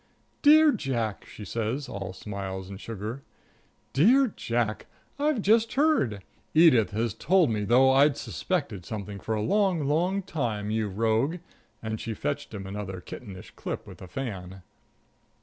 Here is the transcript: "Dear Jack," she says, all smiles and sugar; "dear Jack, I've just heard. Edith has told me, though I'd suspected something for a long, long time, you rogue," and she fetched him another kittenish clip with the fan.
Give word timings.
"Dear 0.41 0.71
Jack," 0.71 1.25
she 1.25 1.45
says, 1.45 1.87
all 1.87 2.11
smiles 2.11 2.69
and 2.71 2.81
sugar; 2.81 3.21
"dear 3.93 4.33
Jack, 4.35 4.87
I've 5.19 5.43
just 5.43 5.73
heard. 5.73 6.23
Edith 6.55 6.89
has 6.89 7.13
told 7.13 7.51
me, 7.51 7.65
though 7.65 7.91
I'd 7.91 8.17
suspected 8.17 8.83
something 8.83 9.19
for 9.19 9.35
a 9.35 9.43
long, 9.43 9.85
long 9.85 10.23
time, 10.23 10.71
you 10.71 10.89
rogue," 10.89 11.35
and 11.83 12.01
she 12.01 12.15
fetched 12.15 12.51
him 12.51 12.65
another 12.65 12.99
kittenish 12.99 13.51
clip 13.51 13.85
with 13.85 13.99
the 13.99 14.07
fan. 14.07 14.63